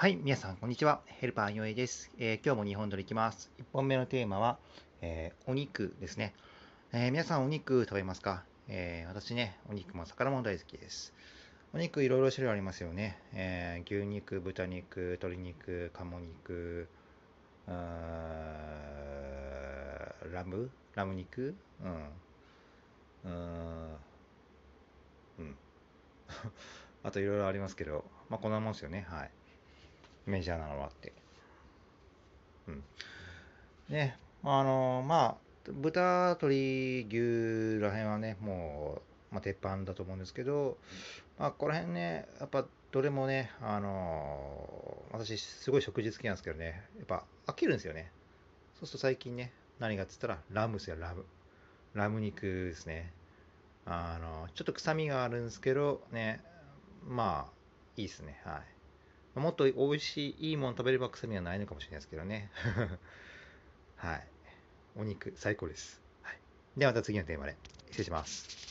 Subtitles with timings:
[0.00, 1.02] はい、皆さん、こんにちは。
[1.04, 3.50] ヘルパーよえです、えー今日も2本撮りいきます。
[3.58, 4.56] 1本目のテーマは、
[5.02, 6.32] えーお肉ですね、
[6.94, 11.12] えー皆さん、お肉食べますか、え私ね、お肉も魚も大好きです。
[11.74, 13.18] お肉いろいろ種類ありますよね。
[13.34, 16.88] え牛肉、豚肉、鶏肉、鴨肉、
[17.66, 17.74] ラ
[20.48, 20.70] ム？
[20.94, 21.54] ラム肉？
[21.84, 22.08] うん。
[23.24, 23.96] うん。
[25.40, 25.56] うん。
[27.04, 29.04] あといろいろありますけど、まあこんなもんですよね。
[29.06, 29.30] はい。
[30.26, 31.12] メジャーなのはって。
[32.68, 32.84] うん。
[33.88, 40.78] ね、あのまあ、豚、鶏、牛ら辺はね、もう、まあ、鉄板だと思うんですけど、
[41.38, 48.10] まあ、この辺ね、やっぱ、どれもね、あの私、すごい食事好きなんですけどね、やっぱ飽きるんですよね。
[48.80, 51.24] そうすると最近ね、何がっつったら、ラムですよ、ラム。
[51.94, 53.12] ラム肉ですね。
[53.86, 56.40] あの、ちょっと臭みがあるんですけど、ね、
[57.06, 57.52] まあ、
[57.96, 58.40] いいですね。
[58.44, 58.79] はい。
[59.34, 62.50] もっと美味しい、いいもの食べれば臭みはないのかもしれないですけどね。
[63.96, 64.26] はい。
[64.96, 66.00] お肉、最高です。
[66.22, 66.38] はい。
[66.76, 67.56] ではまた次のテーマで。
[67.90, 68.69] 失礼します。